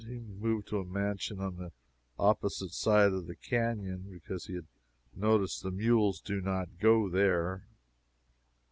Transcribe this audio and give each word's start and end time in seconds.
He 0.07 0.17
moved 0.39 0.67
to 0.69 0.79
a 0.79 0.83
mansion 0.83 1.39
on 1.39 1.57
the 1.57 1.71
opposite 2.17 2.71
side 2.71 3.13
of 3.13 3.27
the 3.27 3.35
canon, 3.35 4.07
because 4.09 4.47
he 4.47 4.55
had 4.55 4.65
noticed 5.13 5.61
the 5.61 5.69
mules 5.69 6.19
did 6.19 6.43
not 6.43 6.79
go 6.79 7.07
there. 7.07 7.67